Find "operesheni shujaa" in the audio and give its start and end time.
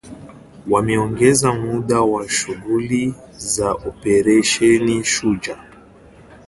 3.73-5.67